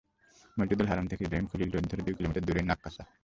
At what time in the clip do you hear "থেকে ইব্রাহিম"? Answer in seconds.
1.07-1.47